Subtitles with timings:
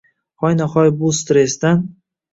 [0.45, 1.85] —Hoyna-hoy bu stressdan…